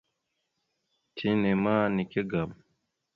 Tina 1.15 1.51
ma 1.63 1.75
nike 1.95 2.19
agam. 2.23 2.49